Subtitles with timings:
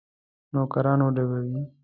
[0.53, 1.61] نوکران وډبوي.